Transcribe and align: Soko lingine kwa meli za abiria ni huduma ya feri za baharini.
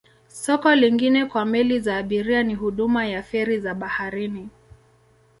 Soko 0.27 0.75
lingine 0.75 1.25
kwa 1.25 1.45
meli 1.45 1.79
za 1.79 1.97
abiria 1.97 2.43
ni 2.43 2.55
huduma 2.55 3.05
ya 3.05 3.23
feri 3.23 3.59
za 3.59 3.73
baharini. 3.75 4.49